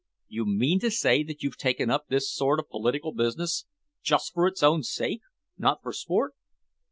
"You 0.27 0.47
mean 0.47 0.79
to 0.79 0.89
say 0.89 1.21
that 1.21 1.43
you've 1.43 1.59
taken 1.59 1.91
up 1.91 2.07
this 2.07 2.33
sort 2.33 2.59
of 2.59 2.71
political 2.71 3.11
business 3.11 3.67
just 4.01 4.33
for 4.33 4.47
its 4.47 4.63
own 4.63 4.81
sake, 4.81 5.21
not 5.59 5.83
for 5.83 5.93
sport?" 5.93 6.33